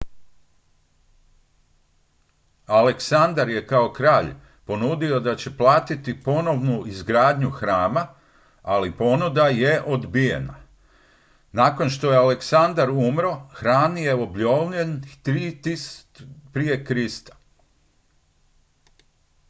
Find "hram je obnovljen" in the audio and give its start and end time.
13.53-15.03